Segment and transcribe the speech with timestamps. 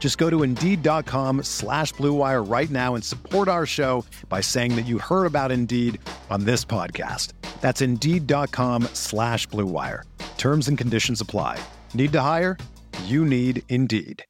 [0.00, 4.86] Just go to Indeed.com slash BlueWire right now and support our show by saying that
[4.86, 6.00] you heard about Indeed
[6.30, 7.34] on this podcast.
[7.60, 10.02] That's Indeed.com slash BlueWire.
[10.38, 11.62] Terms and conditions apply.
[11.94, 12.56] Need to hire?
[13.04, 14.24] You need Indeed.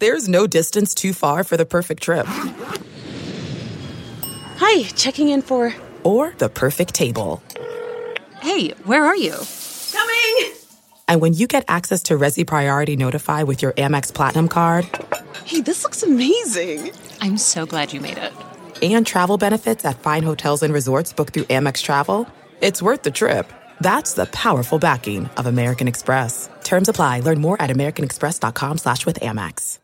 [0.00, 2.26] There's no distance too far for the perfect trip.
[4.56, 5.72] Hi, checking in for...
[6.02, 7.40] Or the perfect table.
[8.40, 9.36] Hey, where are you?
[11.12, 11.18] Coming!
[11.18, 14.88] And when you get access to Resy Priority Notify with your Amex Platinum card...
[15.44, 16.92] Hey, this looks amazing!
[17.20, 18.32] I'm so glad you made it.
[18.82, 22.26] And travel benefits at fine hotels and resorts booked through Amex Travel.
[22.60, 23.52] It's worth the trip.
[23.80, 26.48] That's the powerful backing of American Express.
[26.64, 27.20] Terms apply.
[27.20, 29.78] Learn more at americanexpress.com slash with Amex.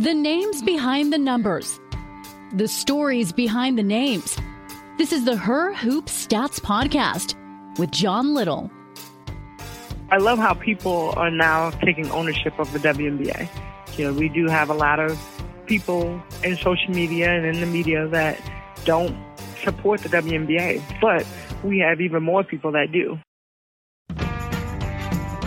[0.00, 1.80] The names behind the numbers.
[2.54, 4.36] The stories behind the names.
[4.98, 7.34] This is the Her Hoop Stats Podcast
[7.78, 8.70] with John Liddle.
[10.12, 13.48] I love how people are now taking ownership of the WNBA.
[13.96, 15.18] You know, we do have a lot of
[15.64, 18.38] people in social media and in the media that
[18.84, 19.16] don't
[19.64, 21.26] support the WNBA, but
[21.64, 23.18] we have even more people that do.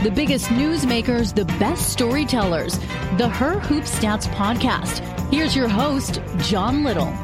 [0.02, 2.80] The biggest newsmakers, the best storytellers.
[3.20, 5.00] The Her Hoop Stats Podcast.
[5.32, 7.16] Here's your host, John Liddle.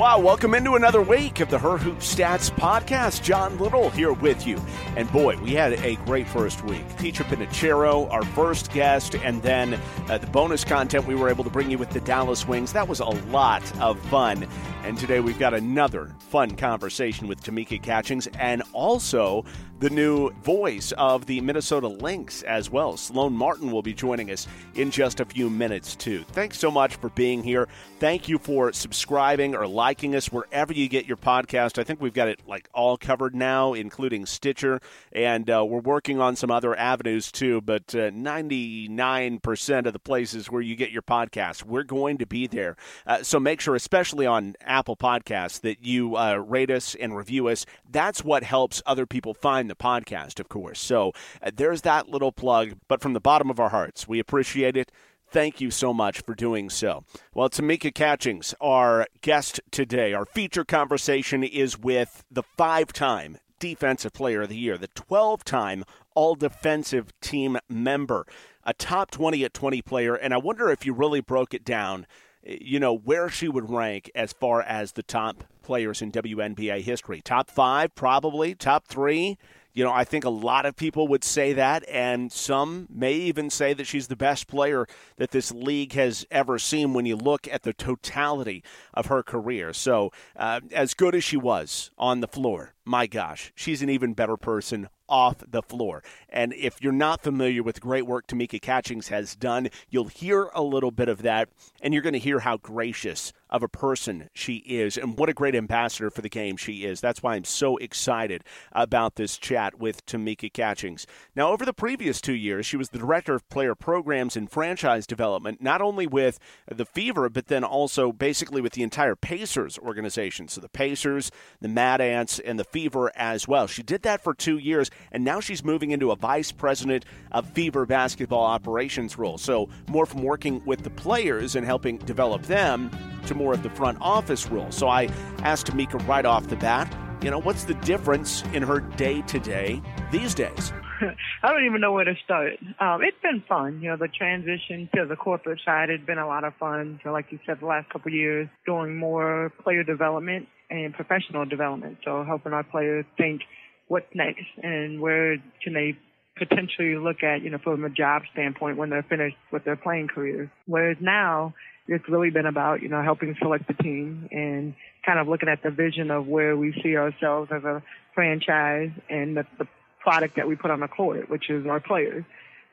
[0.00, 3.22] Wow, welcome into another week of the Her Hoop Stats podcast.
[3.22, 4.58] John Liddle here with you.
[4.96, 6.96] And boy, we had a great first week.
[6.96, 9.78] Teacher Pinachero, our first guest, and then
[10.08, 12.72] uh, the bonus content we were able to bring you with the Dallas Wings.
[12.72, 14.48] That was a lot of fun.
[14.82, 19.44] And today we've got another fun conversation with Tamika Catchings and also
[19.80, 22.98] the new voice of the Minnesota Lynx as well.
[22.98, 26.22] Sloane Martin will be joining us in just a few minutes, too.
[26.32, 27.66] Thanks so much for being here.
[27.98, 31.78] Thank you for subscribing or liking us wherever you get your podcast.
[31.78, 34.80] I think we've got it like all covered now, including Stitcher,
[35.12, 37.62] and uh, we're working on some other avenues too.
[37.62, 42.46] But uh, 99% of the places where you get your podcast, we're going to be
[42.46, 42.76] there.
[43.06, 47.48] Uh, so make sure, especially on Apple Podcasts, that you uh, rate us and review
[47.48, 47.66] us.
[47.90, 50.80] That's what helps other people find the podcast, of course.
[50.80, 52.74] So uh, there's that little plug.
[52.88, 54.92] But from the bottom of our hearts, we appreciate it.
[55.30, 57.04] Thank you so much for doing so.
[57.34, 64.12] Well, Tamika Catchings, our guest today, our feature conversation is with the five time Defensive
[64.12, 68.26] Player of the Year, the 12 time All Defensive Team member,
[68.64, 70.14] a top 20 at 20 player.
[70.16, 72.06] And I wonder if you really broke it down,
[72.42, 77.20] you know, where she would rank as far as the top players in WNBA history.
[77.20, 78.54] Top five, probably.
[78.54, 79.38] Top three.
[79.72, 83.50] You know, I think a lot of people would say that, and some may even
[83.50, 84.86] say that she's the best player
[85.16, 89.72] that this league has ever seen when you look at the totality of her career.
[89.72, 94.12] So, uh, as good as she was on the floor, my gosh, she's an even
[94.12, 96.02] better person off the floor.
[96.28, 100.62] And if you're not familiar with great work Tamika Catchings has done, you'll hear a
[100.62, 101.48] little bit of that,
[101.82, 105.34] and you're going to hear how gracious of a person she is and what a
[105.34, 107.00] great ambassador for the game she is.
[107.00, 111.06] That's why I'm so excited about this chat with Tamika Catchings.
[111.34, 115.06] Now, over the previous two years, she was the director of player programs and franchise
[115.06, 116.38] development, not only with
[116.68, 120.48] the Fever, but then also basically with the entire Pacers organization.
[120.48, 121.30] So the Pacers,
[121.60, 123.66] the Mad Ants, and the Fever as well.
[123.66, 127.48] She did that for two years, and now she's moving into a vice president of
[127.50, 129.38] Fever basketball operations role.
[129.38, 132.90] So more from working with the players and helping develop them
[133.26, 134.70] to more of the front office role.
[134.70, 135.04] So I
[135.42, 139.38] asked Tamika right off the bat, you know, what's the difference in her day to
[139.38, 140.72] day these days?
[141.42, 142.54] I don't even know where to start.
[142.78, 143.80] Um, it's been fun.
[143.82, 147.00] You know, the transition to the corporate side has been a lot of fun.
[147.02, 151.98] So like you said, the last couple years, doing more player development and professional development.
[152.04, 153.42] So helping our players think
[153.88, 155.98] what's next and where can they
[156.36, 160.08] potentially look at, you know, from a job standpoint when they're finished with their playing
[160.08, 160.48] careers.
[160.66, 161.54] Whereas now
[161.86, 164.74] it's really been about, you know, helping select the team and
[165.04, 167.82] kind of looking at the vision of where we see ourselves as a
[168.14, 169.66] franchise and the, the
[170.00, 172.24] product that we put on the court, which is our players.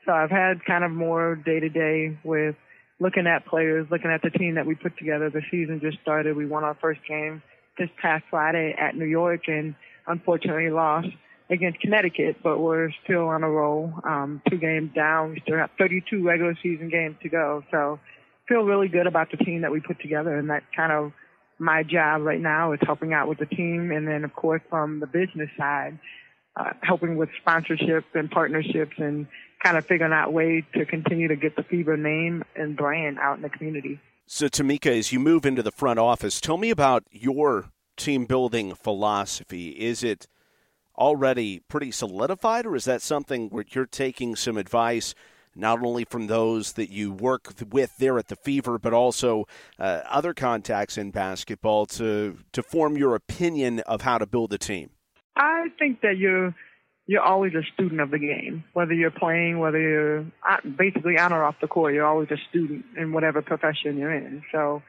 [0.06, 2.56] So I've had kind of more day to day with
[3.00, 5.30] looking at players, looking at the team that we put together.
[5.30, 6.36] The season just started.
[6.36, 7.42] We won our first game
[7.78, 9.74] this past Friday at New York and
[10.06, 11.08] unfortunately lost
[11.50, 13.92] against Connecticut, but we're still on a roll.
[14.04, 15.30] Um, two games down.
[15.30, 17.62] We still have 32 regular season games to go.
[17.70, 17.98] So
[18.48, 21.12] feel really good about the team that we put together and that kind of
[21.58, 23.90] my job right now is helping out with the team.
[23.92, 25.98] And then of course from the business side,
[26.56, 29.26] uh, helping with sponsorship and partnerships and
[29.62, 33.36] kind of figuring out ways to continue to get the Fever name and brand out
[33.36, 34.00] in the community.
[34.26, 38.74] So, Tamika, as you move into the front office, tell me about your team building
[38.74, 39.70] philosophy.
[39.70, 40.28] Is it
[40.96, 45.14] already pretty solidified, or is that something where you're taking some advice?
[45.58, 49.46] Not only from those that you work with there at the Fever, but also
[49.78, 54.58] uh, other contacts in basketball to to form your opinion of how to build a
[54.58, 54.90] team.
[55.36, 56.54] I think that you're
[57.08, 60.26] you're always a student of the game, whether you're playing, whether you're
[60.76, 61.94] basically on or off the court.
[61.94, 64.42] You're always a student in whatever profession you're in.
[64.52, 64.82] So,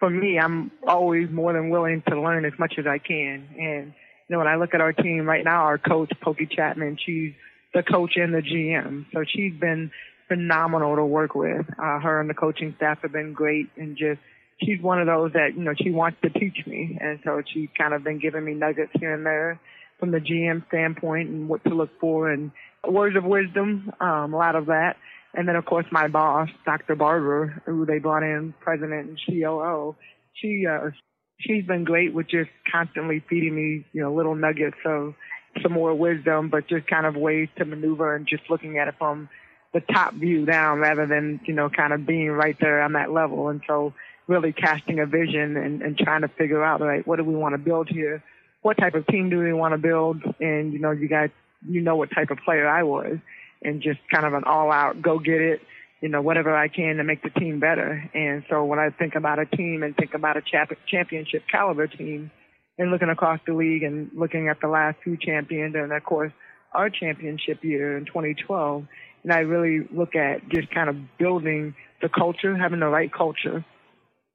[0.00, 3.48] for me, I'm always more than willing to learn as much as I can.
[3.58, 3.92] And
[4.28, 7.34] you know, when I look at our team right now, our coach Pokey Chatman, she's
[7.74, 9.90] the coach and the GM, so she's been
[10.28, 11.66] phenomenal to work with.
[11.78, 14.20] Uh, her and the coaching staff have been great, and just
[14.62, 17.68] she's one of those that you know she wants to teach me, and so she's
[17.76, 19.60] kind of been giving me nuggets here and there
[19.98, 22.52] from the GM standpoint and what to look for and
[22.86, 24.96] words of wisdom, um, a lot of that.
[25.34, 26.94] And then of course my boss, Dr.
[26.94, 29.96] Barber, who they brought in, president and COO,
[30.34, 30.90] she, uh,
[31.40, 35.14] she's been great with just constantly feeding me, you know, little nuggets of
[35.62, 38.94] some more wisdom, but just kind of ways to maneuver and just looking at it
[38.98, 39.28] from
[39.72, 43.12] the top view down rather than, you know, kind of being right there on that
[43.12, 43.48] level.
[43.48, 43.92] And so
[44.26, 47.54] really casting a vision and, and trying to figure out, right, what do we want
[47.54, 48.22] to build here?
[48.62, 50.22] what type of team do we want to build?
[50.40, 51.30] And, you know, you guys,
[51.66, 53.18] you know what type of player I was
[53.62, 55.60] and just kind of an all out go get it,
[56.00, 58.08] you know, whatever I can to make the team better.
[58.14, 60.42] And so when I think about a team and think about a
[60.86, 62.30] championship caliber team
[62.78, 66.32] and looking across the league and looking at the last few champions and of course
[66.72, 68.86] our championship year in 2012,
[69.28, 73.62] and I really look at just kind of building the culture, having the right culture.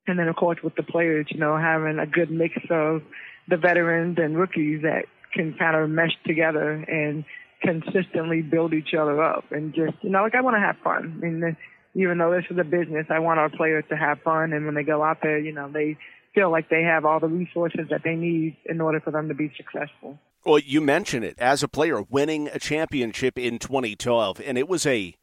[0.06, 3.02] And then of course with the players, you know, having a good mix of
[3.50, 7.26] the veterans and rookies that can kind of mesh together and
[7.64, 11.20] consistently build each other up and just you know like I want to have fun.
[11.24, 11.58] I mean,
[11.96, 14.76] even though this is a business, I want our players to have fun and when
[14.76, 15.98] they go out there, you know, they
[16.34, 19.34] feel like they have all the resources that they need in order for them to
[19.34, 20.18] be successful.
[20.46, 24.86] Well, you mentioned it as a player winning a championship in 2012 and it was
[24.86, 25.16] a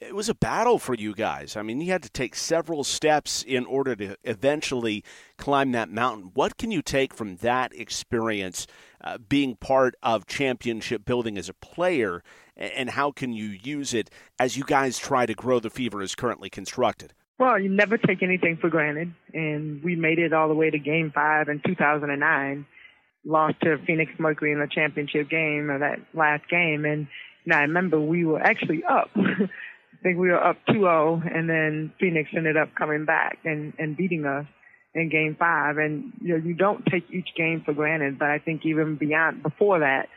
[0.00, 1.56] it was a battle for you guys.
[1.56, 5.02] I mean, you had to take several steps in order to eventually
[5.36, 6.30] climb that mountain.
[6.34, 8.66] What can you take from that experience
[9.00, 12.22] uh, being part of championship building as a player,
[12.56, 16.14] and how can you use it as you guys try to grow the Fever as
[16.14, 17.12] currently constructed?
[17.38, 20.78] Well, you never take anything for granted, and we made it all the way to
[20.78, 22.66] Game Five in 2009.
[23.24, 27.06] Lost to Phoenix Mercury in the championship game, or that last game, and
[27.46, 29.10] now I remember we were actually up.
[29.16, 33.96] I think we were up 2-0 and then Phoenix ended up coming back and, and
[33.96, 34.46] beating us
[34.94, 35.76] in game five.
[35.78, 39.42] And, you know, you don't take each game for granted, but I think even beyond,
[39.42, 40.08] before that,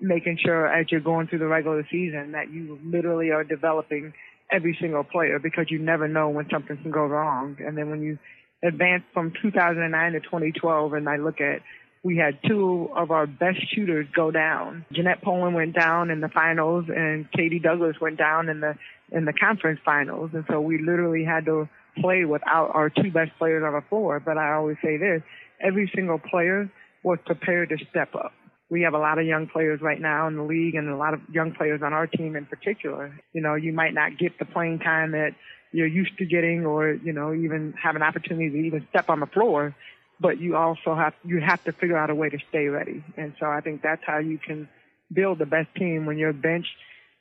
[0.00, 4.12] making sure as you're going through the regular season that you literally are developing
[4.50, 7.56] every single player because you never know when something can go wrong.
[7.60, 8.18] And then when you
[8.62, 11.62] advance from 2009 to 2012 and I look at
[12.02, 14.86] we had two of our best shooters go down.
[14.92, 18.76] Jeanette Pohlen went down in the finals and Katie Douglas went down in the
[19.10, 20.30] in the conference finals.
[20.32, 21.68] And so we literally had to
[22.00, 24.20] play without our two best players on the floor.
[24.20, 25.22] But I always say this,
[25.60, 26.70] every single player
[27.02, 28.32] was prepared to step up.
[28.68, 31.14] We have a lot of young players right now in the league and a lot
[31.14, 33.18] of young players on our team in particular.
[33.32, 35.34] You know, you might not get the playing time that
[35.72, 39.20] you're used to getting or, you know, even have an opportunity to even step on
[39.20, 39.74] the floor,
[40.20, 43.04] but you also have, you have to figure out a way to stay ready.
[43.16, 44.68] And so I think that's how you can
[45.12, 46.74] build the best team when you're benched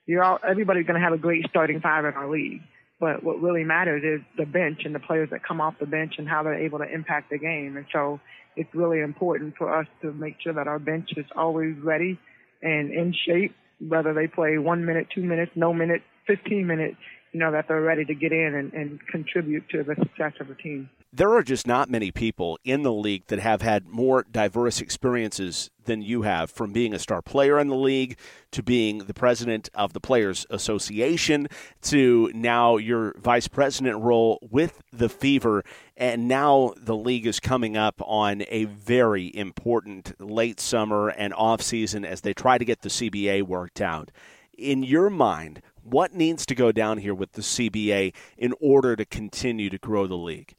[0.05, 2.61] you're all, everybody's going to have a great starting five in our league.
[3.05, 6.15] But what really matters is the bench and the players that come off the bench
[6.17, 7.77] and how they're able to impact the game.
[7.77, 8.19] And so
[8.55, 12.19] it's really important for us to make sure that our bench is always ready
[12.63, 16.97] and in shape, whether they play one minute, two minutes, no minute, 15 minutes,
[17.31, 20.47] you know, that they're ready to get in and, and contribute to the success of
[20.47, 20.89] the team.
[21.15, 25.69] There are just not many people in the league that have had more diverse experiences
[25.85, 28.17] than you have from being a star player in the league
[28.51, 31.47] to being the president of the Players Association
[31.81, 35.63] to now your vice president role with the Fever.
[35.95, 41.61] And now the league is coming up on a very important late summer and off
[41.61, 44.11] season as they try to get the CBA worked out.
[44.57, 49.05] In your mind, what needs to go down here with the CBA in order to
[49.05, 50.55] continue to grow the league?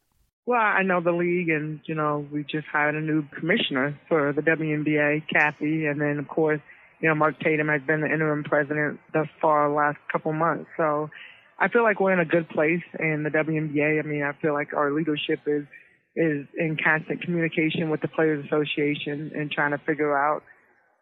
[0.46, 4.32] Well, I know the league, and you know we just hired a new commissioner for
[4.32, 6.60] the WNBA, Cathy, and then of course,
[7.00, 10.70] you know Mark Tatum has been the interim president thus far last couple months.
[10.76, 11.10] So
[11.58, 13.98] I feel like we're in a good place in the WNBA.
[13.98, 15.64] I mean, I feel like our leadership is
[16.14, 20.44] is in constant communication with the Players Association and trying to figure out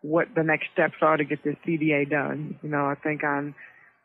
[0.00, 2.58] what the next steps are to get this CBA done.
[2.62, 3.54] You know, I think on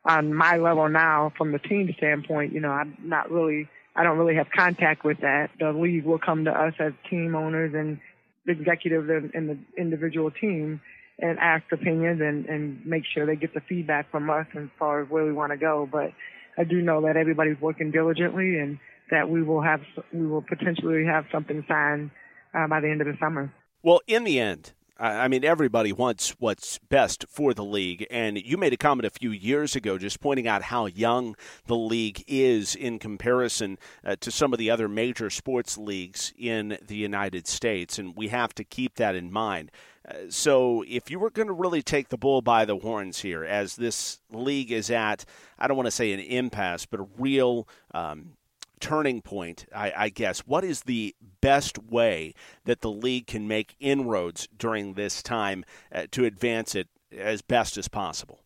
[0.04, 3.70] on my level now, from the team standpoint, you know, I'm not really
[4.00, 5.50] I don't really have contact with that.
[5.60, 8.00] The league will come to us as team owners and
[8.48, 10.80] executives in, the individual team
[11.20, 15.02] and ask opinions and, and make sure they get the feedback from us as far
[15.02, 15.86] as where we want to go.
[15.92, 16.14] But
[16.58, 18.80] I do know that everybody's working diligently and
[19.12, 19.82] that we will have
[20.14, 22.12] we will potentially have something signed
[22.54, 23.54] uh, by the end of the summer.
[23.84, 28.06] Well, in the end, I mean, everybody wants what's best for the league.
[28.12, 31.38] And you made a comment a few years ago just pointing out how young
[31.68, 36.78] the league is in comparison uh, to some of the other major sports leagues in
[36.86, 37.98] the United States.
[37.98, 39.72] And we have to keep that in mind.
[40.06, 43.44] Uh, so, if you were going to really take the bull by the horns here,
[43.44, 45.24] as this league is at,
[45.58, 48.32] I don't want to say an impasse, but a real um,
[48.80, 50.40] turning point, I, I, guess.
[50.40, 52.34] What is the best way
[52.66, 57.78] that the league can make inroads during this time uh, to advance it as best
[57.78, 58.40] as possible?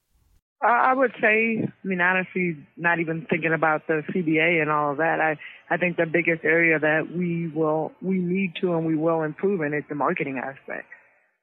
[0.62, 4.98] I would say, I mean, honestly, not even thinking about the CBA and all of
[4.98, 5.20] that.
[5.20, 5.38] I,
[5.70, 9.62] I think the biggest area that we will, we need to and we will improve
[9.62, 10.88] in is the marketing aspect.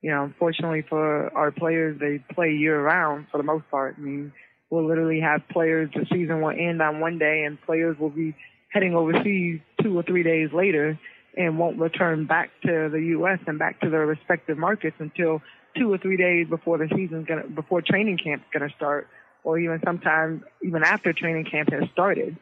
[0.00, 3.96] You know, unfortunately for our players, they play year round for the most part.
[3.98, 4.32] I mean,
[4.70, 8.34] we'll literally have players, the season will end on one day and players will be
[8.70, 10.98] heading overseas two or three days later
[11.36, 13.38] and won't return back to the U.S.
[13.46, 15.42] and back to their respective markets until
[15.76, 19.08] two or three days before the season's gonna, before training camp's gonna start,
[19.44, 22.36] or even sometimes even after training camp has started.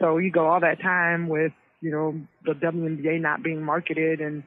[0.00, 4.44] So you go all that time with, you know, the WNBA not being marketed in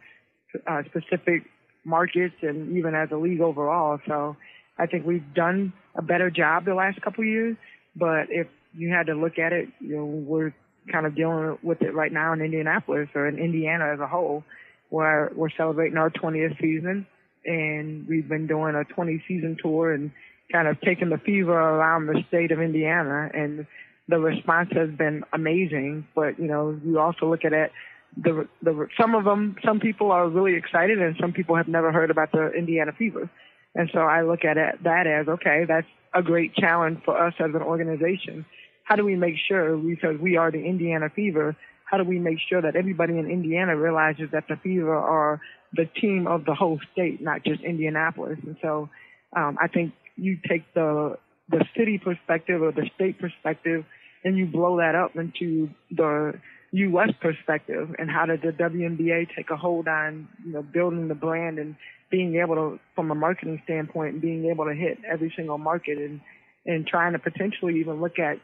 [0.66, 1.44] uh, specific
[1.86, 4.00] markets and even as a league overall.
[4.08, 4.36] So
[4.78, 7.56] I think we've done a better job the last couple of years.
[7.96, 10.54] But if you had to look at it, you know, we're
[10.92, 14.44] kind of dealing with it right now in Indianapolis or in Indiana as a whole,
[14.90, 17.08] where we're celebrating our 20th season
[17.46, 20.12] and we've been doing a 20 season tour and
[20.52, 23.66] kind of taking the fever around the state of Indiana and
[24.08, 26.08] the response has been amazing.
[26.14, 27.72] But, you know, you also look at it,
[28.18, 31.92] the, the, some of them, some people are really excited and some people have never
[31.92, 33.30] heard about the Indiana fever.
[33.76, 37.34] And so I look at it, that as, okay, that's a great challenge for us
[37.40, 38.46] as an organization
[38.84, 42.40] how do we make sure, because we are the Indiana Fever, how do we make
[42.50, 45.42] sure that everybody in Indiana realizes that the Fever are
[45.74, 48.40] the team of the whole state, not just Indianapolis?
[48.46, 48.90] And so
[49.36, 51.18] um, I think you take the
[51.50, 53.84] the city perspective or the state perspective
[54.24, 56.40] and you blow that up into the
[56.72, 57.10] U.S.
[57.22, 61.60] perspective and how did the WNBA take a hold on, you know, building the brand
[61.60, 61.76] and
[62.10, 66.22] being able to, from a marketing standpoint, being able to hit every single market and,
[66.66, 68.38] and trying to potentially even look at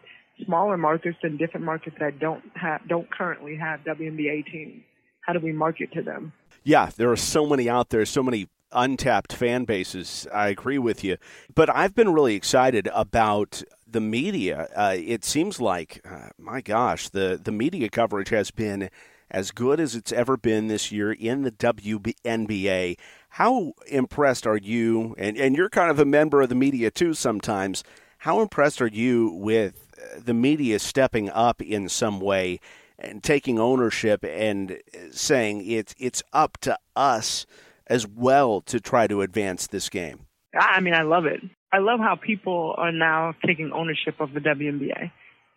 [0.46, 4.84] smaller markets and different markets that don't have don't currently have WNBA teams?
[5.22, 6.34] How do we market to them?
[6.63, 10.27] Yeah, there are so many out there, so many untapped fan bases.
[10.34, 11.17] I agree with you,
[11.53, 14.69] but I've been really excited about the media.
[14.75, 18.89] Uh, it seems like, uh, my gosh, the the media coverage has been
[19.31, 22.98] as good as it's ever been this year in the WNBA.
[23.29, 25.15] How impressed are you?
[25.17, 27.13] And and you're kind of a member of the media too.
[27.13, 27.84] Sometimes,
[28.19, 32.60] how impressed are you with the media stepping up in some way
[32.98, 34.79] and taking ownership and
[35.12, 37.46] saying it's it's up to us
[37.88, 40.25] as well to try to advance this game.
[40.58, 41.41] I mean, I love it.
[41.72, 45.12] I love how people are now taking ownership of the WNBA,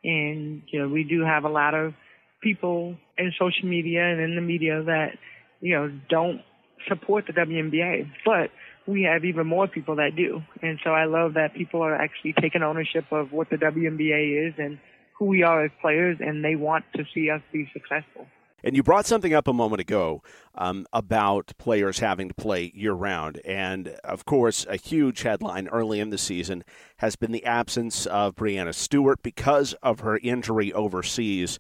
[0.05, 1.95] and you know, we do have a lot of
[2.43, 5.19] people in social media and in the media that
[5.61, 6.43] you know don't
[6.89, 8.51] support the WNBA, but
[8.87, 10.43] we have even more people that do.
[10.61, 14.55] And so I love that people are actually taking ownership of what the WNBA is
[14.59, 14.79] and
[15.19, 18.27] who we are as players, and they want to see us be successful.
[18.65, 20.23] And you brought something up a moment ago
[20.55, 23.41] um, about players having to play year round.
[23.45, 26.63] And of course, a huge headline early in the season
[26.99, 31.59] has been the absence of Breanna Stewart because of her injury overseas.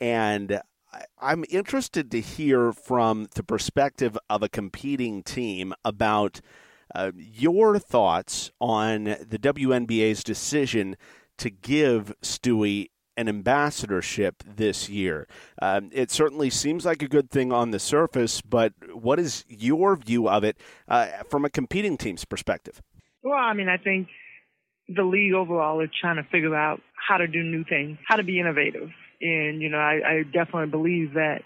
[0.00, 0.60] And
[1.20, 6.40] I'm interested to hear from the perspective of a competing team about
[6.94, 10.96] uh, your thoughts on the WNBA's decision
[11.38, 15.26] to give Stewie an ambassadorship this year.
[15.60, 19.96] Um, it certainly seems like a good thing on the surface, but what is your
[19.96, 22.80] view of it uh, from a competing team's perspective?
[23.22, 24.08] Well, I mean, I think
[24.88, 28.22] the league overall is trying to figure out how to do new things, how to
[28.22, 28.90] be innovative.
[29.20, 31.42] And, you know, I, I definitely believe that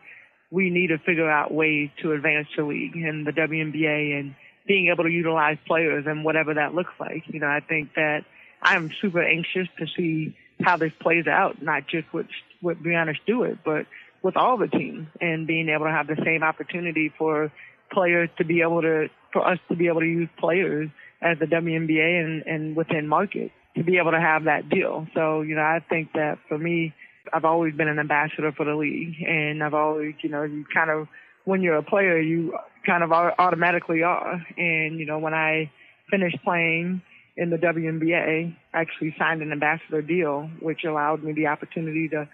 [0.50, 4.35] we need to figure out ways to advance the league and the WNBA and
[4.67, 7.25] being able to utilize players and whatever that looks like.
[7.26, 8.25] You know, I think that
[8.62, 12.26] I'm super anxious to see how this plays out, not just with
[12.61, 13.87] with Breanna Stewart, but
[14.23, 17.50] with all the teams and being able to have the same opportunity for
[17.91, 21.47] players to be able to for us to be able to use players as the
[21.47, 25.07] WNBA and, and within market to be able to have that deal.
[25.14, 26.95] So, you know, I think that for me,
[27.33, 30.91] I've always been an ambassador for the league and I've always, you know, you kind
[30.91, 31.09] of,
[31.45, 34.45] when you're a player, you kind of automatically are.
[34.57, 35.71] And, you know, when I
[36.11, 37.02] finished playing
[37.37, 42.29] in the WNBA, I actually signed an ambassador deal, which allowed me the opportunity to,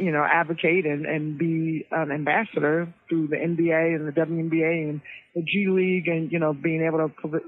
[0.00, 5.00] you know, advocate and, and be an ambassador through the NBA and the WNBA and
[5.34, 7.40] the G League and, you know, being able to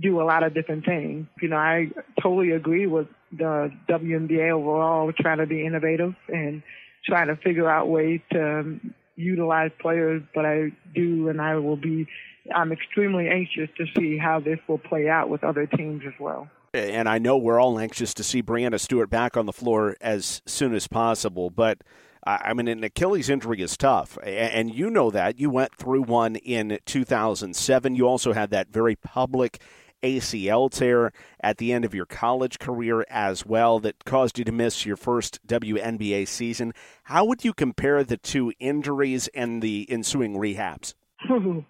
[0.00, 1.26] do a lot of different things.
[1.40, 1.90] You know, I
[2.22, 6.62] totally agree with the WNBA overall trying to be innovative and
[7.06, 11.76] trying to figure out ways to um, utilize players, but I do and I will
[11.76, 12.06] be,
[12.54, 16.48] I'm extremely anxious to see how this will play out with other teams as well.
[16.74, 20.42] And I know we're all anxious to see Breanna Stewart back on the floor as
[20.46, 21.82] soon as possible, but
[22.24, 25.38] I mean, an Achilles injury is tough, and you know that.
[25.38, 27.94] You went through one in 2007.
[27.94, 29.62] You also had that very public
[30.02, 34.52] ACL tear at the end of your college career as well that caused you to
[34.52, 36.72] miss your first WNBA season.
[37.04, 40.94] How would you compare the two injuries and the ensuing rehabs?
[41.30, 41.64] oh,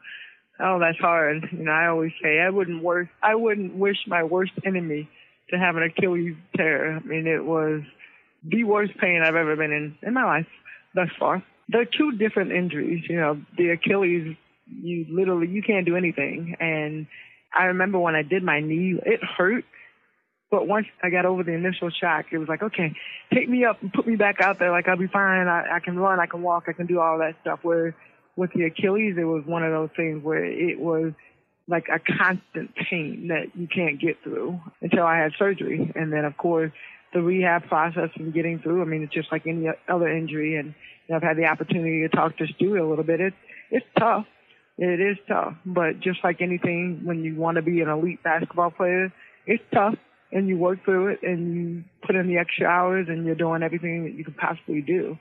[0.78, 1.48] that's hard.
[1.52, 5.08] You know, I always say I wouldn't worst I wouldn't wish my worst enemy
[5.50, 6.96] to have an Achilles tear.
[6.96, 7.82] I mean, it was
[8.44, 10.46] the worst pain I've ever been in in my life
[10.94, 11.42] thus far.
[11.68, 13.04] They're two different injuries.
[13.08, 17.06] You know, the Achilles, you literally you can't do anything, and
[17.56, 19.64] I remember when I did my knee, it hurt.
[20.50, 22.94] But once I got over the initial shock, it was like, okay,
[23.34, 24.70] take me up and put me back out there.
[24.70, 25.46] Like I'll be fine.
[25.46, 26.20] I, I can run.
[26.20, 26.64] I can walk.
[26.68, 27.60] I can do all that stuff.
[27.62, 27.94] Where
[28.36, 31.12] with the Achilles, it was one of those things where it was
[31.66, 35.92] like a constant pain that you can't get through until I had surgery.
[35.94, 36.72] And then of course
[37.12, 38.82] the rehab process and getting through.
[38.82, 40.56] I mean, it's just like any other injury.
[40.56, 40.74] And
[41.06, 43.20] you know, I've had the opportunity to talk to Stewie a little bit.
[43.20, 43.36] It's,
[43.70, 44.26] it's tough.
[44.78, 48.70] It is tough, but just like anything, when you want to be an elite basketball
[48.70, 49.12] player,
[49.44, 49.96] it's tough
[50.30, 53.64] and you work through it and you put in the extra hours and you're doing
[53.64, 55.18] everything that you could possibly do.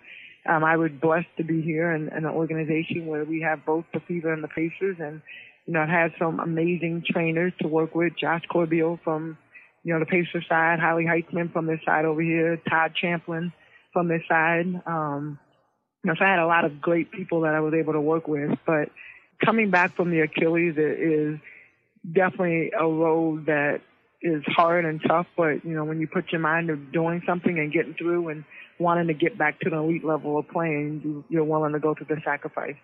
[0.47, 3.85] Um, I was blessed to be here in, in an organization where we have both
[3.93, 5.21] the Fever and the Pacers and,
[5.65, 8.13] you know, I've had some amazing trainers to work with.
[8.15, 9.39] Josh Corbeil from,
[9.83, 13.51] you know, the Pacers side, Holly Heitzman from this side over here, Todd Champlin
[13.91, 14.67] from this side.
[14.85, 15.39] Um,
[16.03, 18.01] you know, so I had a lot of great people that I was able to
[18.01, 18.89] work with, but
[19.43, 21.39] coming back from the Achilles is
[22.11, 23.81] definitely a road that
[24.21, 27.57] is hard and tough, but you know, when you put your mind to doing something
[27.57, 28.43] and getting through and
[28.79, 32.07] wanting to get back to the elite level of playing, you're willing to go through
[32.09, 32.75] the sacrifice.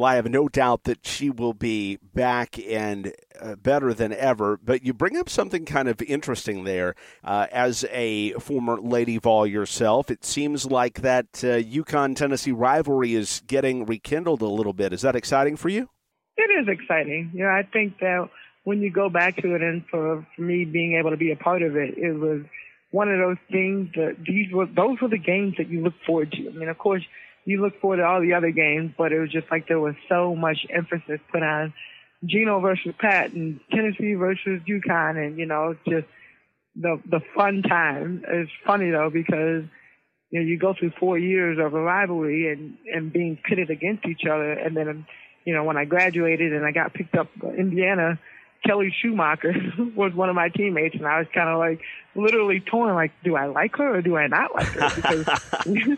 [0.00, 4.56] Well, I have no doubt that she will be back and uh, better than ever.
[4.56, 6.94] But you bring up something kind of interesting there.
[7.22, 13.12] Uh, as a former Lady Vol yourself, it seems like that uh, UConn Tennessee rivalry
[13.12, 14.94] is getting rekindled a little bit.
[14.94, 15.90] Is that exciting for you?
[16.38, 17.32] It is exciting.
[17.34, 18.30] You know, I think that
[18.64, 21.36] when you go back to it, and for, for me being able to be a
[21.36, 22.40] part of it, it was
[22.90, 26.32] one of those things that these were those were the games that you look forward
[26.32, 26.48] to.
[26.48, 27.04] I mean, of course
[27.44, 29.94] you look forward to all the other games, but it was just like there was
[30.08, 31.72] so much emphasis put on
[32.24, 36.06] Geno versus Pat and Tennessee versus UConn, and you know, just
[36.76, 38.22] the the fun time.
[38.28, 39.64] It's funny though because
[40.30, 44.06] you know you go through four years of a rivalry and and being pitted against
[44.06, 45.06] each other, and then
[45.44, 48.18] you know when I graduated and I got picked up Indiana
[48.64, 49.54] Kelly Schumacher
[49.96, 51.80] was one of my teammates, and I was kind of like
[52.14, 54.92] literally torn, like, do I like her or do I not like her?
[54.94, 55.26] Because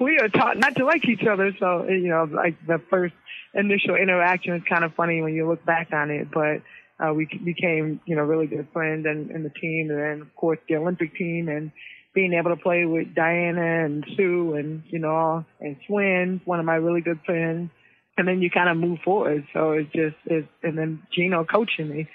[0.00, 1.54] we are taught not to like each other.
[1.58, 3.14] So, you know, like the first
[3.54, 6.62] initial interaction is kind of funny when you look back on it, but
[7.00, 10.34] uh, we became, you know, really good friends and, and the team, and then of
[10.36, 11.72] course the Olympic team, and
[12.14, 16.66] being able to play with Diana and Sue, and you know, and Swin, one of
[16.66, 17.70] my really good friends
[18.16, 19.46] and then you kind of move forward.
[19.52, 22.08] So it's just, it, and then Geno coaching me,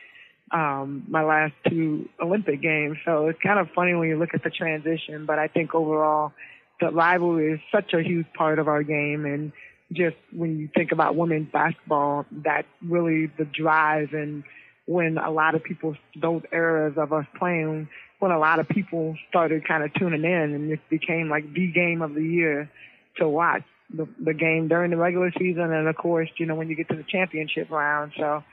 [0.52, 2.98] um, my last two Olympic games.
[3.06, 6.32] So it's kind of funny when you look at the transition, but I think overall
[6.80, 9.26] the rivalry is such a huge part of our game.
[9.26, 9.52] And
[9.92, 14.44] just when you think about women's basketball, that's really the drive and
[14.86, 19.16] when a lot of people, those eras of us playing, when a lot of people
[19.30, 22.68] started kind of tuning in and it became like the game of the year
[23.18, 23.62] to watch
[23.94, 26.90] the, the game during the regular season and of course, you know, when you get
[26.90, 28.14] to the championship round.
[28.18, 28.44] So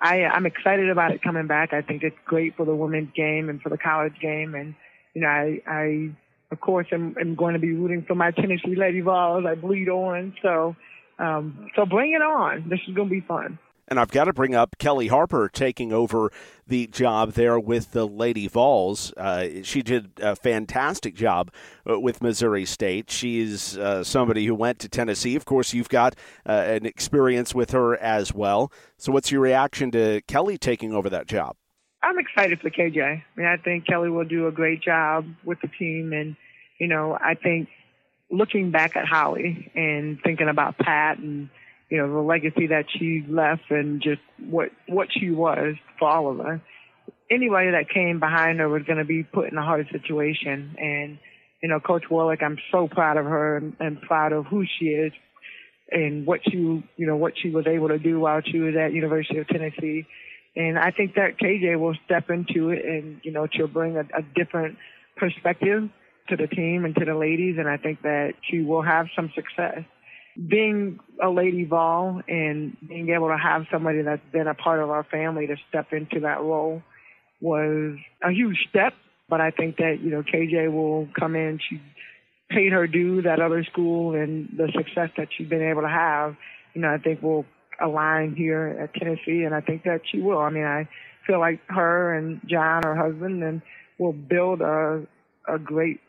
[0.00, 1.72] I, I'm excited about it coming back.
[1.72, 4.54] I think it's great for the women's game and for the college game.
[4.54, 4.74] And,
[5.14, 6.10] you know, I, I,
[6.50, 9.44] of course, am, am going to be rooting for my Tennessee Lady Vols.
[9.46, 10.34] I bleed on.
[10.42, 10.74] So,
[11.18, 12.68] um, so bring it on.
[12.68, 13.58] This is going to be fun.
[13.90, 16.30] And I've got to bring up Kellie Harper taking over
[16.64, 19.12] the job there with the Lady Vols.
[19.16, 21.50] Uh, she did a fantastic job
[21.90, 23.10] uh, with Missouri State.
[23.10, 25.34] She's uh, somebody who went to Tennessee.
[25.34, 26.14] Of course, you've got
[26.46, 28.70] uh, an experience with her as well.
[28.96, 31.56] So, what's your reaction to Kellie taking over that job?
[32.00, 33.02] I'm excited for KJ.
[33.02, 36.12] I mean, I think Kellie will do a great job with the team.
[36.12, 36.36] And,
[36.78, 37.68] you know, I think
[38.30, 41.50] looking back at Holly and thinking about Pat and
[41.90, 46.30] you know, the legacy that she left and just what, what she was for all
[46.30, 46.60] of us.
[47.30, 50.76] Anybody that came behind her was going to be put in a hard situation.
[50.78, 51.18] And,
[51.60, 54.86] you know, Coach Warlick, I'm so proud of her and, and proud of who she
[54.86, 55.12] is
[55.90, 58.92] and what she, you know, what she was able to do while she was at
[58.92, 60.06] University of Tennessee.
[60.54, 64.02] And I think that KJ will step into it and, you know, she'll bring a,
[64.16, 64.78] a different
[65.16, 65.88] perspective
[66.28, 67.56] to the team and to the ladies.
[67.58, 69.84] And I think that she will have some success
[70.36, 74.90] being a lady Vol and being able to have somebody that's been a part of
[74.90, 76.82] our family to step into that role
[77.40, 78.94] was a huge step.
[79.28, 81.60] But I think that, you know, KJ will come in.
[81.68, 81.80] She
[82.48, 86.36] paid her dues at other school and the success that she's been able to have,
[86.74, 87.46] you know, I think will
[87.80, 89.44] align here at Tennessee.
[89.44, 90.38] And I think that she will.
[90.38, 90.88] I mean, I
[91.26, 93.62] feel like her and John, her husband, and
[93.98, 95.06] will build a,
[95.48, 96.00] a great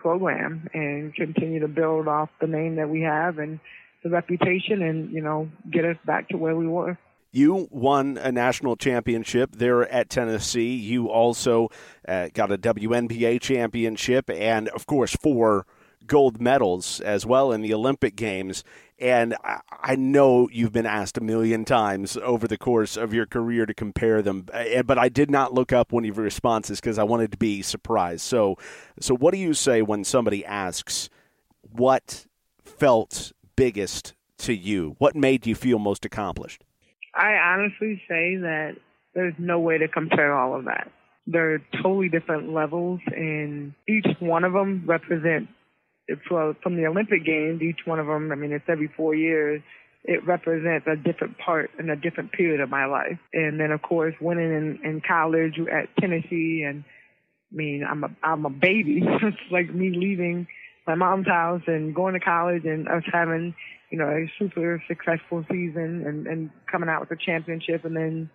[0.00, 3.60] program and continue to build off the name that we have and
[4.02, 6.98] the reputation and, you know, get us back to where we were.
[7.30, 10.74] You won a national championship there at Tennessee.
[10.74, 11.68] You also
[12.06, 15.66] uh, got a WNBA championship and, of course, four
[16.06, 18.64] gold medals as well in the Olympic Games.
[19.00, 19.36] And
[19.70, 23.72] I know you've been asked a million times over the course of your career to
[23.72, 27.04] compare them, uh, but I did not look up one of your responses because I
[27.04, 28.22] wanted to be surprised.
[28.22, 28.56] So,
[28.98, 31.10] so what do you say when somebody asks
[31.70, 32.26] what
[32.64, 34.96] felt biggest to you?
[34.98, 36.64] What made you feel most accomplished?
[37.14, 38.76] I honestly say that
[39.14, 40.90] there's no way to compare all of that.
[41.26, 45.52] They're totally different levels, and each one of them represents
[46.62, 49.62] from the Olympic Games, each one of them, I mean, it's every four years.
[50.04, 53.18] It represents a different part and a different period of my life.
[53.32, 56.84] And then, of course, winning in, in college at Tennessee, and
[57.52, 59.02] I mean, I'm a I'm a baby.
[59.22, 60.46] it's like me leaving
[60.86, 63.54] my mom's house and going to college, and us having,
[63.90, 68.30] you know, a super successful season and and coming out with a championship, and then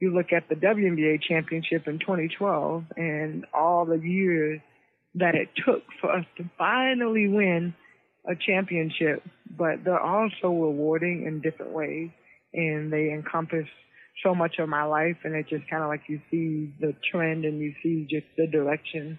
[0.00, 4.60] you look at the WNBA championship in 2012 and all the years
[5.14, 7.74] that it took for us to finally win
[8.28, 9.22] a championship,
[9.56, 12.10] but they're all so rewarding in different ways
[12.52, 13.66] and they encompass
[14.22, 17.44] so much of my life and it just kind of like you see the trend
[17.44, 19.18] and you see just the direction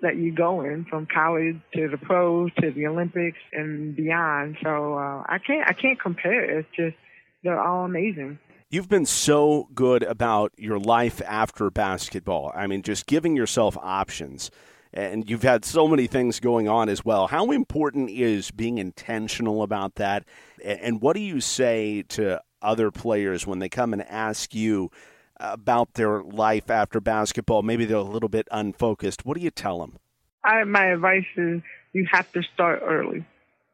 [0.00, 4.56] that you go in from college to the pros to the Olympics and beyond.
[4.62, 6.60] So uh, I can't I can't compare.
[6.60, 6.96] It's just
[7.42, 8.38] they're all amazing.
[8.70, 12.52] You've been so good about your life after basketball.
[12.54, 14.50] I mean, just giving yourself options
[14.92, 17.26] and you've had so many things going on as well.
[17.26, 20.24] How important is being intentional about that?
[20.64, 24.90] And what do you say to other players when they come and ask you
[25.38, 27.62] about their life after basketball?
[27.62, 29.24] Maybe they're a little bit unfocused.
[29.24, 29.98] What do you tell them?
[30.44, 33.24] I, my advice is you have to start early.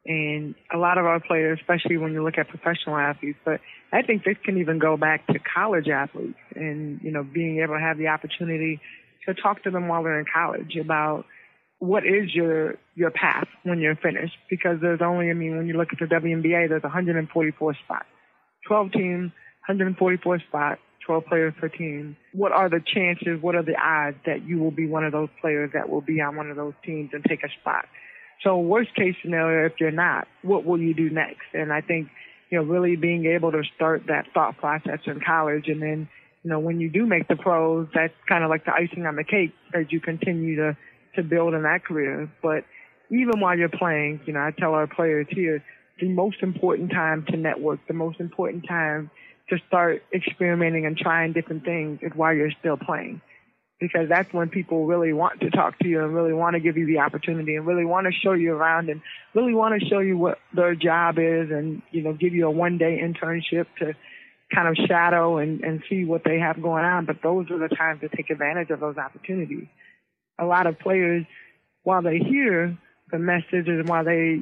[0.07, 3.59] And a lot of our players, especially when you look at professional athletes, but
[3.91, 7.73] I think this can even go back to college athletes and, you know, being able
[7.73, 8.79] to have the opportunity
[9.25, 11.25] to talk to them while they're in college about
[11.79, 15.77] what is your your path when you're finished because there's only I mean when you
[15.77, 18.05] look at the WNBA there's 144 spots.
[18.67, 19.31] 12 teams
[19.67, 22.17] 144 spots 12 players per team.
[22.33, 25.29] What are the chances what are the odds that you will be one of those
[25.41, 27.85] players that will be on one of those teams and take a spot?
[28.43, 31.47] So worst case scenario if you're not what will you do next?
[31.53, 32.09] And I think
[32.49, 36.09] you know really being able to start that thought process in college and then
[36.45, 39.15] you know, when you do make the pros, that's kind of like the icing on
[39.15, 40.77] the cake as you continue to,
[41.15, 42.31] to build in that career.
[42.43, 42.65] But
[43.09, 45.63] even while you're playing, you know, I tell our players here,
[45.99, 49.09] the most important time to network, the most important time
[49.49, 53.21] to start experimenting and trying different things is while you're still playing.
[53.79, 56.77] because that's when people really want to talk to you and really want to give
[56.77, 59.01] you the opportunity and really want to show you around and
[59.33, 62.51] really want to show you what their job is and you know give you a
[62.51, 63.93] one day internship to
[64.53, 67.73] kind of shadow and and see what they have going on but those are the
[67.75, 69.67] times to take advantage of those opportunities
[70.39, 71.25] a lot of players
[71.83, 72.77] while they hear
[73.11, 74.41] the message and while they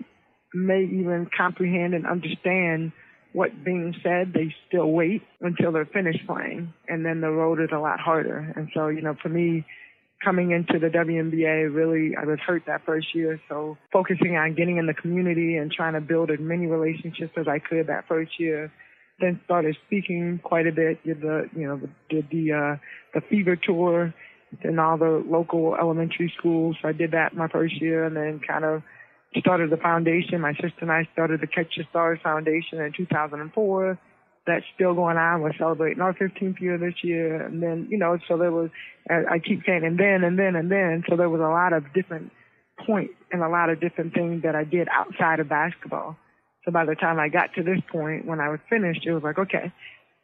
[0.54, 2.92] may even comprehend and understand
[3.34, 6.74] what's being said, they still wait until they're finished playing.
[6.88, 8.54] And then the road is a lot harder.
[8.56, 9.66] And so, you know, for me,
[10.24, 13.42] coming into the WNBA, really, I was hurt that first year.
[13.50, 17.48] So focusing on getting in the community and trying to build as many relationships as
[17.48, 18.72] I could that first year.
[19.24, 21.02] Then started speaking quite a bit.
[21.06, 22.76] Did the, you know, did the, uh,
[23.14, 24.14] the fever tour
[24.62, 26.76] in all the local elementary schools.
[26.82, 28.84] So I did that my first year and then kind of
[29.40, 30.42] started the foundation.
[30.42, 33.98] My sister and I started the Catch the Stars Foundation in 2004.
[34.46, 35.42] That's still going on.
[35.42, 37.42] We're celebrating our 15th year this year.
[37.42, 38.70] And then, you know, so there was,
[39.10, 41.04] I keep saying, and then, and then, and then.
[41.10, 42.32] So there was a lot of different
[42.86, 46.18] points and a lot of different things that I did outside of basketball.
[46.65, 49.23] So by the time I got to this point, when I was finished, it was
[49.23, 49.71] like, okay,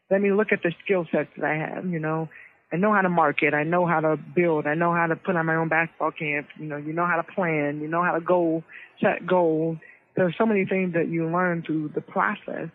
[0.10, 2.30] let me look at the skill sets that I have, you know,
[2.72, 3.54] I know how to market.
[3.54, 4.68] I know how to build.
[4.68, 6.48] I know how to put on my own basketball camp.
[6.60, 7.80] You know, you know how to plan.
[7.82, 8.64] You know how to go
[9.02, 9.78] set goals.
[10.16, 12.70] There's so many things that you learn through the process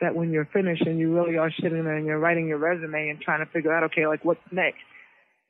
[0.00, 3.10] that when you're finished and you really are sitting there and you're writing your resume
[3.10, 4.78] and trying to figure out, okay, like what's next?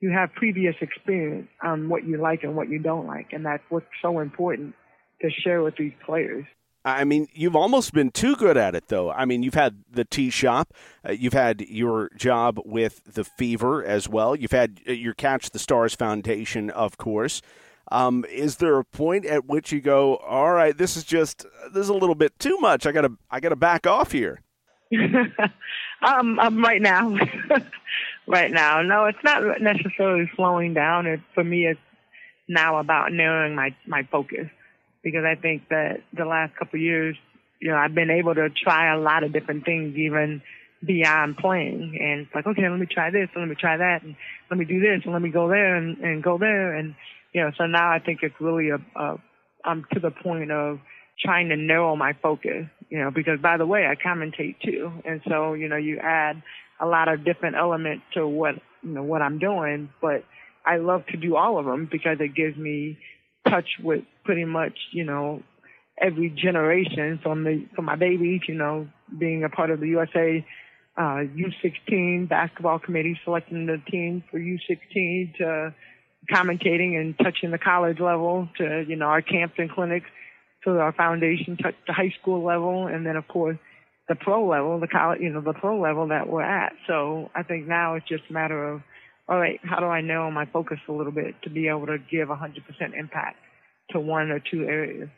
[0.01, 3.27] You have previous experience on what you like and what you don't like.
[3.31, 4.75] And that's what's so important
[5.21, 6.45] to share with these players.
[6.95, 9.11] I mean, you've almost been too good at it, though.
[9.11, 10.73] I mean, you've had the tea shop,
[11.07, 14.35] uh, you've had your job with the Fever as well.
[14.35, 17.41] You've had uh, your Catch the Stars Foundation, of course.
[17.91, 21.83] Um, is there a point at which you go, all right, this is just this
[21.83, 22.85] is a little bit too much.
[22.85, 24.41] I gotta I gotta back off here.
[26.03, 27.17] um, um, right now,
[28.27, 31.07] right now, no, it's not necessarily slowing down.
[31.07, 31.79] It, for me, it's
[32.47, 34.47] now about narrowing my my focus
[35.03, 37.15] because I think that the last couple of years,
[37.61, 40.41] you know, I've been able to try a lot of different things, even
[40.85, 41.97] beyond playing.
[42.01, 44.15] And it's like, okay, let me try this, and let me try that, and
[44.49, 46.95] let me do this, and let me go there, and, and go there, and
[47.33, 47.51] you know.
[47.57, 49.17] So now I think it's really a, a
[49.65, 50.79] I'm to the point of
[51.23, 55.21] trying to narrow my focus, you know, because by the way, I commentate too, and
[55.27, 56.41] so you know, you add
[56.79, 60.23] a lot of different elements to what you know what I'm doing, but
[60.65, 62.97] I love to do all of them because it gives me
[63.47, 65.41] touch with pretty much, you know,
[65.99, 67.19] every generation.
[67.23, 68.87] From the from my babies, you know,
[69.17, 70.45] being a part of the USA
[70.95, 75.73] uh, U16 basketball committee, selecting the team for U16 to
[76.31, 80.05] commentating and touching the college level to you know our camps and clinics
[80.63, 83.57] to our foundation touch the high school level and then of course
[84.09, 86.73] the pro level the college you know the pro level that we're at.
[86.85, 88.83] So i think now it's just a matter of
[89.27, 91.99] all right, how do I narrow my focus a little bit to be able to
[91.99, 92.39] give 100%
[92.97, 93.37] impact
[93.91, 95.09] to one or two areas?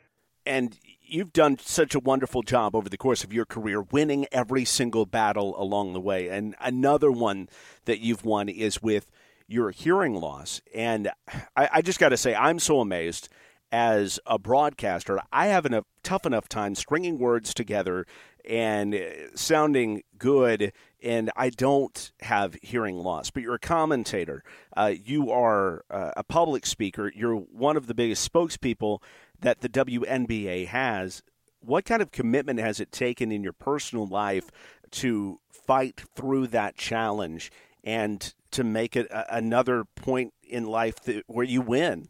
[0.46, 4.66] And you've done such a wonderful job over the course of your career, winning every
[4.66, 6.30] single battle along the way.
[6.30, 7.50] And another one
[7.86, 9.12] that you've won is with
[9.48, 10.62] your hearing loss.
[10.74, 11.12] And
[11.56, 13.30] I, I just got to say, I'm so amazed
[13.72, 15.20] as a broadcaster.
[15.32, 18.06] I have a tough enough time stringing words together
[18.46, 19.00] and
[19.36, 24.44] sounding good and I don't have hearing loss, but you're a commentator.
[24.76, 27.12] Uh, you are uh, a public speaker.
[27.16, 29.00] You're one of the biggest spokespeople
[29.40, 31.24] that the WNBA has.
[31.60, 34.50] What kind of commitment has it taken in your personal life
[34.92, 37.52] to fight through that challenge
[37.84, 42.10] and to make it a- another point in life that, where you win?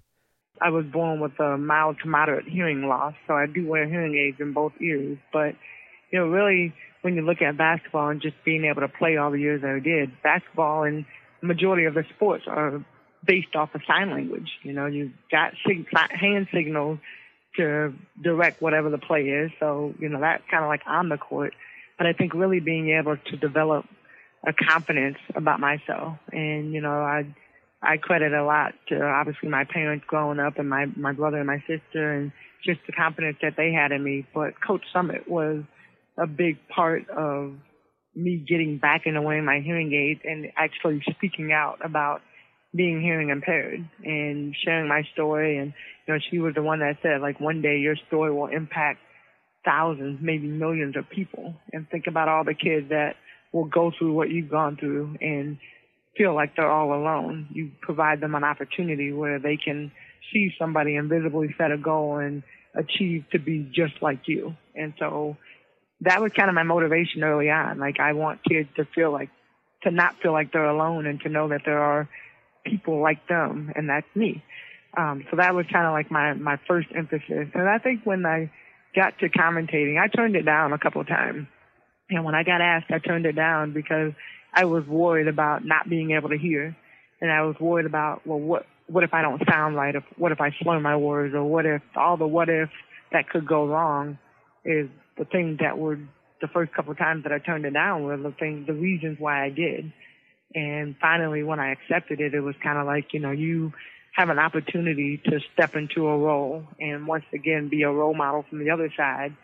[0.61, 4.15] I was born with a mild to moderate hearing loss, so I do wear hearing
[4.15, 5.17] aids in both ears.
[5.33, 5.55] But,
[6.11, 9.31] you know, really when you look at basketball and just being able to play all
[9.31, 11.05] the years that I did, basketball and
[11.41, 12.83] the majority of the sports are
[13.25, 14.49] based off of sign language.
[14.63, 16.99] You know, you got sig- hand signals
[17.57, 19.51] to direct whatever the play is.
[19.59, 21.53] So, you know, that's kind of like on the court.
[21.97, 23.85] But I think really being able to develop
[24.45, 26.17] a confidence about myself.
[26.31, 27.25] And, you know, I,
[27.81, 31.47] I credit a lot to obviously my parents growing up and my, my brother and
[31.47, 32.31] my sister and
[32.63, 34.25] just the confidence that they had in me.
[34.33, 35.63] But Coach Summitt was
[36.21, 37.53] a big part of
[38.15, 42.21] me getting back into wearing my hearing aids and actually speaking out about
[42.75, 45.57] being hearing impaired and sharing my story.
[45.57, 45.73] And,
[46.07, 48.99] you know, she was the one that said, like, one day your story will impact
[49.65, 51.53] thousands, maybe millions of people.
[51.71, 53.15] And think about all the kids that
[53.53, 55.57] will go through what you've gone through and
[56.17, 57.47] feel like they're all alone.
[57.51, 59.91] You provide them an opportunity where they can
[60.31, 62.43] see somebody invisibly set a goal and
[62.75, 64.55] achieve to be just like you.
[64.75, 65.37] And so
[66.01, 67.79] that was kind of my motivation early on.
[67.79, 69.29] Like I want kids to feel like
[69.83, 72.09] to not feel like they're alone and to know that there are
[72.65, 74.43] people like them, and that's me.
[74.97, 77.47] Um, so that was kind of like my my first emphasis.
[77.53, 78.51] And I think when I
[78.95, 81.47] got to commentating, I turned it down a couple of times.
[82.09, 84.11] And when I got asked, I turned it down because
[84.53, 86.75] I was worried about not being able to hear,
[87.21, 89.95] and I was worried about well, what what if I don't sound right?
[89.95, 91.33] If, what if I slur my words?
[91.33, 92.69] Or what if all the what if
[93.11, 94.17] that could go wrong
[94.65, 94.89] is
[95.21, 95.99] the things that were
[96.41, 99.17] the first couple of times that I turned it down were the thing, the reasons
[99.19, 99.93] why I did.
[100.55, 103.71] And finally, when I accepted it, it was kind of like, you know, you
[104.15, 108.43] have an opportunity to step into a role and once again be a role model
[108.49, 109.37] from the other side,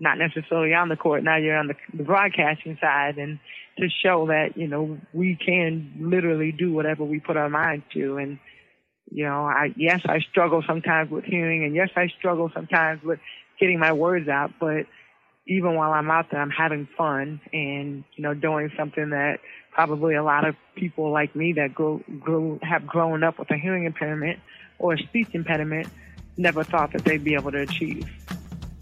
[0.00, 1.22] not necessarily on the court.
[1.22, 3.38] Now you're on the, the broadcasting side and
[3.76, 8.16] to show that, you know, we can literally do whatever we put our mind to.
[8.16, 8.38] And,
[9.10, 13.20] you know, I, yes, I struggle sometimes with hearing and yes, I struggle sometimes with
[13.60, 14.86] getting my words out, but
[15.48, 19.40] even while I'm out there, I'm having fun and, you know, doing something that
[19.72, 23.56] probably a lot of people like me that grow, grow, have grown up with a
[23.56, 24.38] hearing impairment
[24.78, 25.88] or a speech impediment
[26.36, 28.06] never thought that they'd be able to achieve.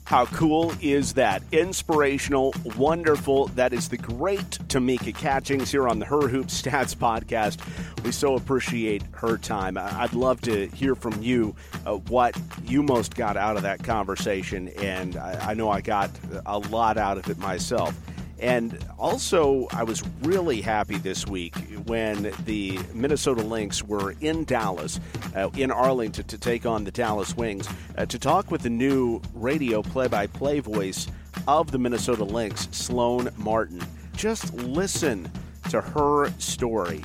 [0.06, 1.42] How cool is that?
[1.50, 3.48] Inspirational, wonderful.
[3.48, 7.58] That is the great Tamika Catchings here on the Her Hoop Stats podcast.
[8.04, 9.76] We so appreciate her time.
[9.76, 14.68] I'd love to hear from you uh, what you most got out of that conversation,
[14.80, 16.12] and I, I know I got
[16.46, 17.92] a lot out of it myself.
[18.38, 25.00] And also, I was really happy this week when the Minnesota Lynx were in Dallas,
[25.34, 29.20] uh, in Arlington, to take on the Dallas Wings, uh, to talk with the new
[29.34, 31.06] radio play by play voice
[31.48, 33.82] of the Minnesota Lynx, Sloane Martin.
[34.16, 35.30] Just listen
[35.70, 37.02] to her story.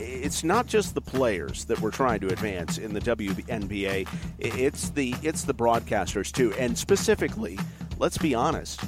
[0.00, 4.08] It's not just the players that we're trying to advance in the WNBA.
[4.38, 7.58] It's the it's the broadcasters too, and specifically
[8.00, 8.80] let's be honest,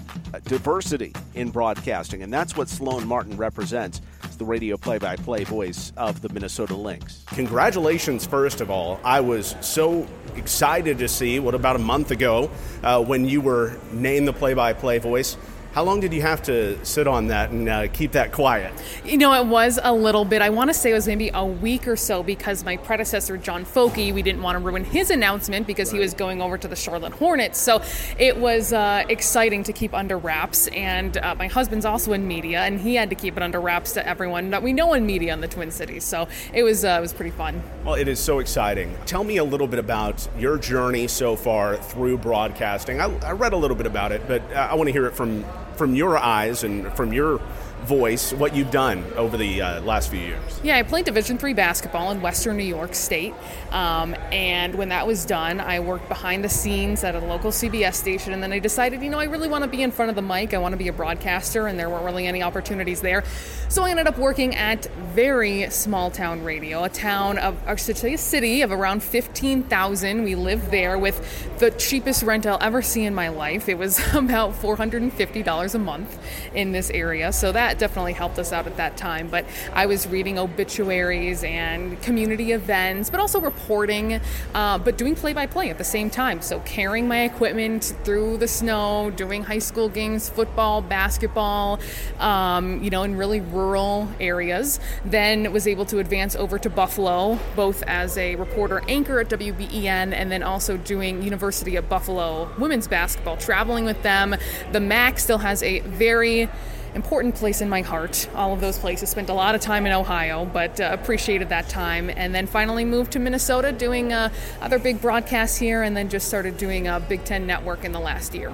[0.45, 2.23] diversity in broadcasting.
[2.23, 4.01] And that's what Sloane Martin represents
[4.39, 7.23] the radio play by play voice of the Minnesota Lynx.
[7.29, 8.99] Congratulations, first of all.
[9.05, 12.51] I was so excited to see what about a month ago
[12.83, 15.37] uh, when you were named the play by play voice.
[15.73, 18.75] How long did you have to sit on that and uh, keep that quiet?
[19.07, 20.43] You know, it was a little bit.
[20.43, 23.65] I want to say it was maybe a week or so because my predecessor, John
[23.65, 25.97] Focke, we didn't want to ruin his announcement because right.
[25.97, 27.59] he was going over to the Charlotte Hornets.
[27.59, 27.81] So
[28.19, 30.67] it was uh, exciting to keep under wraps.
[30.69, 33.93] And uh, my husband's also in media, and he had to keep it under wraps
[33.93, 36.05] to everyone that we know in media in the Twin Cities.
[36.05, 37.63] So it was uh, it was pretty fun.
[37.83, 38.95] Well, it is so exciting.
[39.07, 43.01] Tell me a little bit about your journey so far through broadcasting.
[43.01, 45.15] I, I read a little bit about it, but uh, I want to hear it
[45.15, 47.41] from from your eyes and from your
[47.85, 50.61] voice what you've done over the uh, last few years.
[50.63, 53.35] Yeah, I played Division three basketball in Western New York State,
[53.71, 57.95] um, and when that was done, I worked behind the scenes at a local CBS
[57.95, 60.17] station, and then I decided, you know, I really want to be in front of
[60.17, 60.55] the mic.
[60.55, 63.25] I want to be a broadcaster, and there weren't really any opportunities there,
[63.69, 68.19] so I ended up working at very small town radio, a town of, say, a
[68.19, 70.23] city of around fifteen thousand.
[70.23, 73.69] We lived there with the cheapest rent I'll ever see in my life.
[73.69, 76.19] It was about four hundred and fifty dollars a month
[76.55, 79.29] in this area, so that that definitely helped us out at that time.
[79.29, 84.21] But I was reading obituaries and community events, but also reporting,
[84.55, 86.43] uh, but doing play by play at the same time.
[86.43, 91.81] So carrying my equipment through the snow, doing high school games, football, basketball,
[92.21, 94.79] um, you know, in really rural areas.
[95.07, 100.13] Then was able to advance over to Buffalo, both as a reporter anchor at WBEN
[100.13, 104.37] and then also doing University of Buffalo women's basketball, traveling with them.
[104.73, 106.51] The MAC still has a very
[106.95, 108.29] important place in my heart.
[108.35, 109.11] All of those places.
[109.11, 112.11] Spent a lot of time in Ohio, but uh, appreciated that time.
[112.11, 116.29] And then finally moved to Minnesota, doing uh, other big broadcasts here, and then just
[116.29, 118.53] started doing a Big Ten Network in the last year.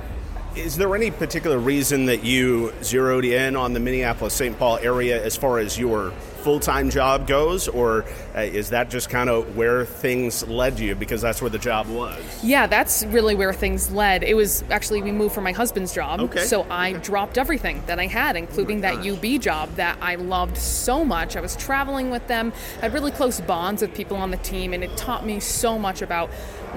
[0.59, 4.59] Is there any particular reason that you zeroed in on the Minneapolis St.
[4.59, 6.11] Paul area as far as your
[6.43, 10.95] full time job goes, or uh, is that just kind of where things led you
[10.95, 12.43] because that's where the job was?
[12.43, 14.23] Yeah, that's really where things led.
[14.25, 16.21] It was actually, we moved for my husband's job.
[16.21, 16.45] Okay.
[16.45, 17.01] So I okay.
[17.01, 21.37] dropped everything that I had, including oh that UB job that I loved so much.
[21.37, 24.83] I was traveling with them, had really close bonds with people on the team, and
[24.83, 26.31] it taught me so much about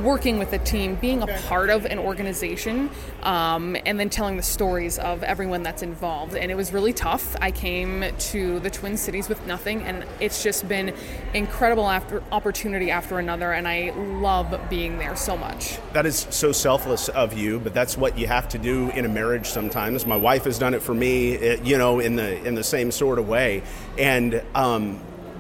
[0.04, 2.90] working with a team, being a part of an organization,
[3.24, 6.36] um, and then telling the stories of everyone that's involved.
[6.36, 7.36] And it was really tough.
[7.42, 10.94] I came to the Twin Cities with nothing, and it's just been
[11.34, 13.54] incredible after opportunity after another.
[13.54, 15.78] And I love being there so much.
[15.94, 19.10] That is so selfless of you, but that's what you have to do in a
[19.10, 20.06] marriage sometimes.
[20.06, 22.92] My wife has done it for me, eh, you know, in the in the same
[22.92, 23.64] sort of way.
[23.98, 25.00] And um,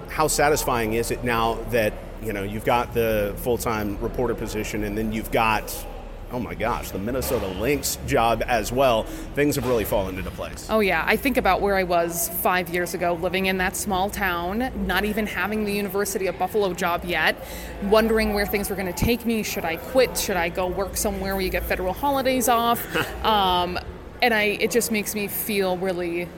[0.09, 4.97] how satisfying is it now that you know you've got the full-time reporter position and
[4.97, 5.85] then you've got
[6.31, 9.03] oh my gosh, the Minnesota Lynx job as well,
[9.35, 10.67] things have really fallen into place.
[10.69, 11.03] Oh, yeah.
[11.05, 15.03] I think about where I was five years ago, living in that small town, not
[15.03, 17.35] even having the University of Buffalo job yet,
[17.83, 19.43] wondering where things were going to take me.
[19.43, 20.17] Should I quit?
[20.17, 22.81] Should I go work somewhere where you get federal holidays off?
[23.25, 23.77] um,
[24.21, 26.29] and I, it just makes me feel really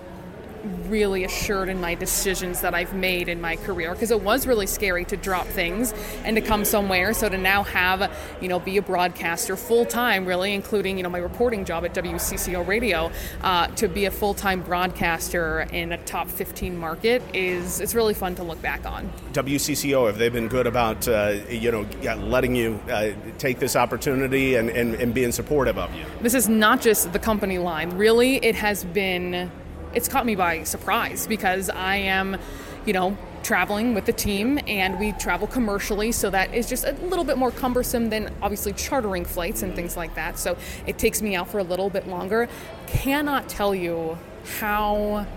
[0.64, 4.68] really assured in my decisions that I've made in my career because it was really
[4.68, 5.94] scary to drop things
[6.24, 7.14] and to come somewhere.
[7.14, 8.12] So to now have,
[8.42, 11.94] you know, be a broadcaster full time, really, including, you know, my reporting job at
[11.94, 13.12] WCCO Radio,
[13.42, 18.14] uh, to be a full time broadcaster in a top 15 market is, it's really
[18.14, 19.12] fun to look back on.
[19.34, 21.86] WCCO, have they been good about, uh, you know,
[22.16, 26.06] letting you uh, take this opportunity and, and, and being supportive of you?
[26.22, 27.90] This is not just the company line.
[27.92, 29.52] Really, it has been
[29.94, 32.38] it's caught me by surprise because I am,
[32.86, 36.94] you know, traveling with the team and we travel commercially so that is just a
[36.94, 40.40] little bit more cumbersome than obviously chartering flights and things like that.
[40.40, 42.48] So it takes me out for a little bit longer.
[42.88, 44.18] Cannot tell you
[44.60, 45.28] how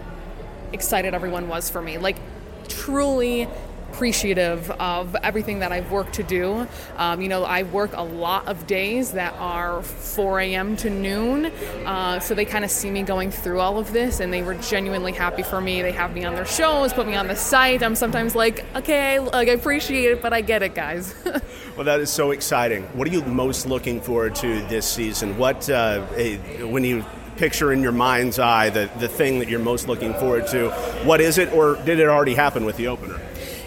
[0.73, 1.99] excited everyone was for me.
[1.99, 2.17] Like
[2.69, 3.49] truly
[3.91, 6.67] appreciative of everything that I've worked to do.
[6.97, 10.77] Um, you know, I work a lot of days that are 4 a.m.
[10.79, 11.47] to noon,
[11.87, 14.55] uh, so they kind of see me going through all of this, and they were
[14.55, 15.83] genuinely happy for me.
[15.83, 17.83] They have me on their shows, put me on the site.
[17.83, 21.15] I'm sometimes like, okay, like I appreciate it, but I get it, guys.
[21.77, 22.83] well, that is so exciting.
[22.95, 25.39] What are you most looking forward to this season?
[25.39, 26.03] What uh,
[26.67, 27.05] when you
[27.37, 30.71] picture in your mind's eye the, the thing that you're most looking forward to.
[31.05, 33.21] What is it, or did it already happen with the opener?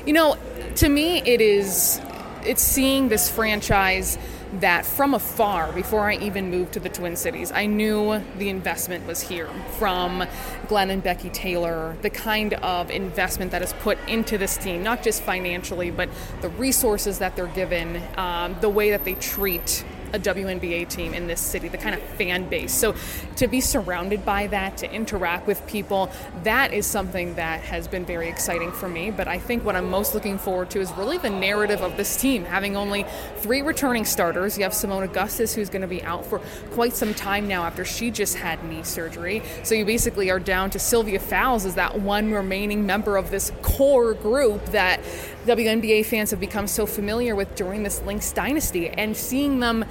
[0.10, 0.38] You know,
[0.78, 2.02] to me, it is
[2.44, 4.18] it's seeing this franchise
[4.54, 9.06] that from afar, before I even moved to the Twin Cities, I knew the investment
[9.06, 9.48] was here
[9.78, 10.26] from
[10.68, 15.04] Glenn and Becky Taylor, the kind of investment that is put into this team, not
[15.04, 16.10] just financially, but
[16.42, 21.28] the resources that they're given, um, the way that they treat a WNBA team in
[21.28, 22.74] this city, the kind of fan base.
[22.74, 22.96] So
[23.38, 26.12] to be surrounded by that, to interact with people,
[26.44, 29.12] that is something that has been very exciting for me.
[29.12, 32.16] But I think what I'm most looking forward to is really the narrative of this
[32.18, 33.06] team, having only
[33.38, 34.58] three returning starters.
[34.58, 36.40] You have Seimone Augustus, who's going to be out for
[36.72, 39.42] quite some time now after she just had knee surgery.
[39.64, 43.52] So you basically are down to Sylvia Fowles as that one remaining member of this
[43.62, 45.02] core group that
[45.46, 48.90] WNBA fans have become so familiar with during this Lynx dynasty.
[48.90, 49.86] And seeing them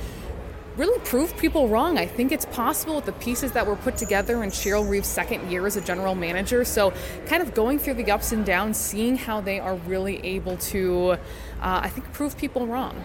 [0.77, 1.99] really prove people wrong.
[1.99, 5.51] I think it's possible with the pieces that were put together in Cheryl Reeve's second
[5.51, 6.65] year as a general manager.
[6.65, 6.93] So,
[7.27, 11.13] kind of going through the ups and downs, seeing how they are really able to,
[11.13, 11.17] uh,
[11.61, 13.05] I think, prove people wrong.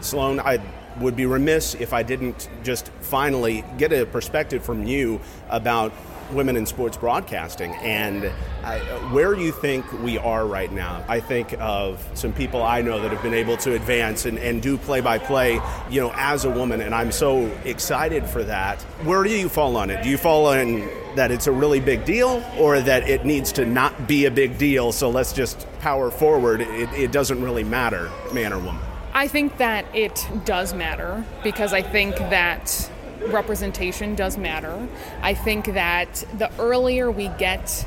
[0.00, 0.60] Sloane, I
[1.00, 5.92] would be remiss if I didn't just finally get a perspective from you about
[6.32, 8.30] women in sports broadcasting and
[8.62, 8.78] I,
[9.12, 11.04] where you think we are right now.
[11.08, 14.60] I think of some people I know that have been able to advance and, and
[14.60, 15.60] do play by play,
[15.90, 18.80] you know, as a woman, and I'm so excited for that.
[19.04, 20.02] Where do you fall on it?
[20.02, 23.64] Do you fall on that it's a really big deal or that it needs to
[23.64, 26.60] not be a big deal, so let's just power forward?
[26.60, 28.82] It, it doesn't really matter, man or woman.
[29.14, 32.90] I think that it does matter because I think that
[33.26, 34.88] representation does matter.
[35.22, 37.86] I think that the earlier we get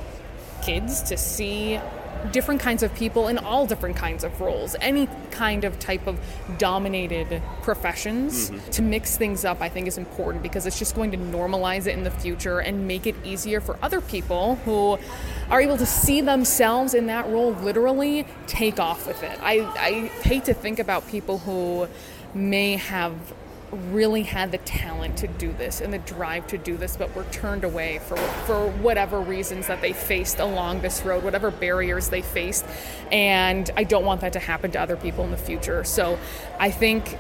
[0.62, 1.80] kids to see
[2.32, 6.20] different kinds of people in all different kinds of roles, any kind of type of
[6.58, 8.50] dominated professions.
[8.50, 8.70] Mm-hmm.
[8.72, 11.98] To mix things up, I think, is important because it's just going to normalize it
[11.98, 15.00] in the future and make it easier for other people who
[15.50, 19.38] are able to see themselves in that role literally take off with it.
[19.42, 19.92] I, I
[20.24, 21.88] hate to think about people who
[22.34, 23.14] may have
[23.72, 27.24] really had the talent to do this and the drive to do this, but were
[27.26, 32.22] turned away for for whatever reasons that they faced along this road, whatever barriers they
[32.22, 32.66] faced.
[33.12, 35.84] And I don't want that to happen to other people in the future.
[35.84, 36.20] So
[36.60, 37.18] I think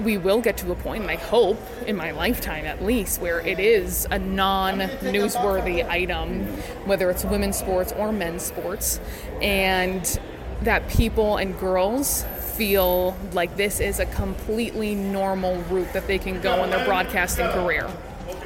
[0.00, 3.40] we will get to a point, and I hope in my lifetime at least, where
[3.40, 6.46] it is a non newsworthy item,
[6.84, 9.00] whether it's women's sports or men's sports,
[9.42, 10.20] and
[10.62, 12.24] that people and girls
[12.58, 17.46] feel like this is a completely normal route that they can go in their broadcasting
[17.50, 17.88] career.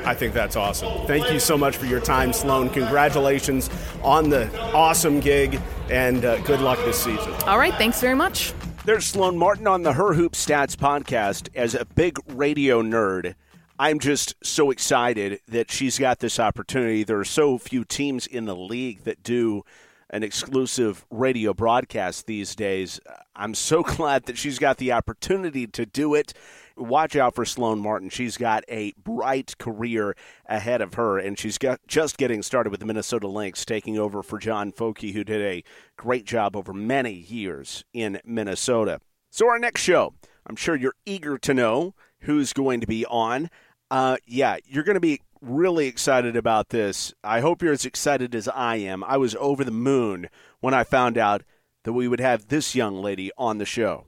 [0.05, 1.07] I think that's awesome.
[1.07, 2.69] Thank you so much for your time, Sloane.
[2.69, 3.71] Congratulations
[4.03, 5.59] on the awesome gig,
[5.91, 7.33] and uh, good luck this season.
[7.47, 8.53] All right, thanks very much.
[8.85, 11.49] There's Sloane Martin on the Her Hoop Stats podcast.
[11.55, 13.35] As a big radio nerd,
[13.79, 17.03] I'm just so excited that she's got this opportunity.
[17.03, 19.65] There are so few teams in the league that do
[20.13, 23.01] an exclusive radio broadcast these days.
[23.35, 26.35] I'm so glad that she's got the opportunity to do it.
[26.77, 28.09] Watch out for Sloane Martin.
[28.09, 32.81] She's got a bright career ahead of her, and she's got, just getting started with
[32.81, 35.65] the Minnesota Lynx, taking over for John Focke, who did a
[35.97, 39.01] great job over many years in Minnesota.
[39.31, 40.15] So, our next show,
[40.47, 43.51] I'm sure you're eager to know who's going to be on.
[43.91, 47.13] Uh, yeah, you're going to be really excited about this.
[47.23, 49.03] I hope you're as excited as I am.
[49.05, 50.29] I was over the moon
[50.61, 51.43] when I found out
[51.83, 54.05] that we would have this young lady on the show.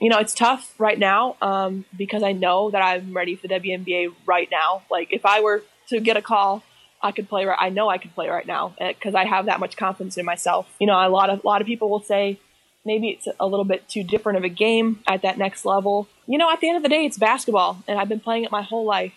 [0.00, 3.54] You know, it's tough right now um, because I know that I'm ready for the
[3.54, 4.82] WNBA right now.
[4.90, 6.62] Like, if I were to get a call,
[7.02, 7.44] I could play.
[7.44, 10.24] Right, I know I could play right now because I have that much confidence in
[10.24, 10.68] myself.
[10.78, 12.38] You know, a lot of a lot of people will say
[12.84, 16.08] maybe it's a little bit too different of a game at that next level.
[16.26, 18.52] You know, at the end of the day, it's basketball, and I've been playing it
[18.52, 19.12] my whole life.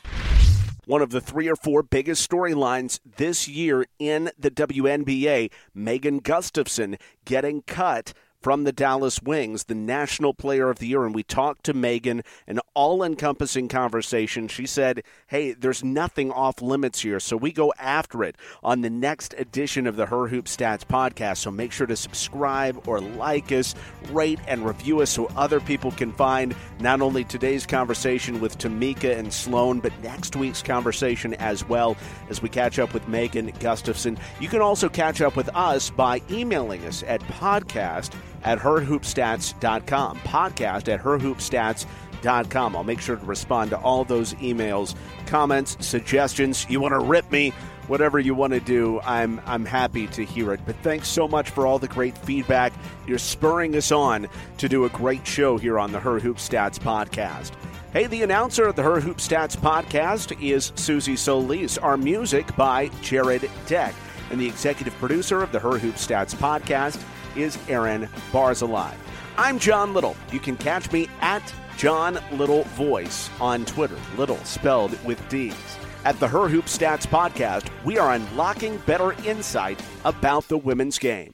[0.87, 6.97] One of the three or four biggest storylines this year in the WNBA, Megan Gustafson
[7.23, 11.05] getting cut from the Dallas Wings, the National Player of the Year.
[11.05, 14.47] And we talked to Megan, an all encompassing conversation.
[14.47, 17.19] She said, Hey, there's nothing off limits here.
[17.19, 21.37] So we go after it on the next edition of the Her Hoop Stats podcast.
[21.37, 23.75] So make sure to subscribe or like us,
[24.09, 29.17] rate and review us so other people can find not only today's conversation with Tamika
[29.17, 31.95] and Sloane, but next week's conversation as well
[32.29, 34.17] as we catch up with Megan Gustafson.
[34.39, 38.13] You can also catch up with us by emailing us at podcast
[38.43, 40.19] at herhoopstats.com.
[40.19, 42.75] Podcast at herhoopstats.com.
[42.75, 46.65] I'll make sure to respond to all those emails, comments, suggestions.
[46.69, 47.53] You want to rip me,
[47.87, 50.61] whatever you want to do, I'm I'm happy to hear it.
[50.65, 52.73] But thanks so much for all the great feedback.
[53.07, 54.27] You're spurring us on
[54.57, 57.51] to do a great show here on the Her Hoop Stats podcast.
[57.93, 61.77] Hey, the announcer of the Her Hoop Stats podcast is Susie Solis.
[61.77, 63.93] Our music by Jared Deck.
[64.29, 67.03] And the executive producer of the Her Hoop Stats podcast
[67.35, 68.93] is Aaron Barzilai.
[69.37, 70.15] I'm John Liddle.
[70.31, 75.55] You can catch me at John Liddle Voice on Twitter, Liddle spelled with D's.
[76.03, 81.31] At the Her Hoop Stats podcast, we are unlocking better insight about the women's game.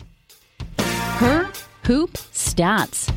[0.80, 1.50] Her
[1.84, 3.08] Hoop Stats.